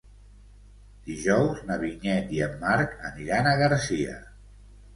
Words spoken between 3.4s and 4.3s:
a Garcia.